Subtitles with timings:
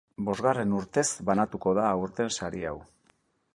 [0.27, 2.75] Bosgarren urtez banatuko da aurten sari hau.